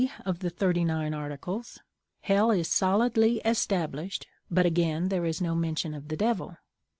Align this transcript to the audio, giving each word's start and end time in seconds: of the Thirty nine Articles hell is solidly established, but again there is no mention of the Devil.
of 0.25 0.39
the 0.39 0.49
Thirty 0.49 0.83
nine 0.83 1.13
Articles 1.13 1.79
hell 2.21 2.49
is 2.49 2.67
solidly 2.67 3.37
established, 3.45 4.25
but 4.49 4.65
again 4.65 5.09
there 5.09 5.25
is 5.27 5.39
no 5.39 5.53
mention 5.53 5.93
of 5.93 6.07
the 6.07 6.17
Devil. 6.17 6.57